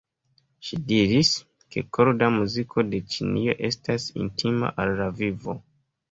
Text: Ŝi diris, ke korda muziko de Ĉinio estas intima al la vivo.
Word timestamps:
Ŝi 0.67 0.77
diris, 0.91 1.27
ke 1.75 1.83
korda 1.97 2.29
muziko 2.37 2.85
de 2.93 3.01
Ĉinio 3.15 3.55
estas 3.67 4.07
intima 4.23 4.71
al 4.85 4.95
la 5.01 5.07
vivo. 5.21 5.55